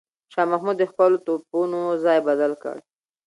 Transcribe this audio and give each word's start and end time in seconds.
شاه 0.33 0.47
محمود 0.51 0.77
د 0.79 0.83
خپلو 0.91 1.17
توپونو 1.25 1.79
ځای 2.03 2.19
بدل 2.27 2.51
کړ. 2.63 2.75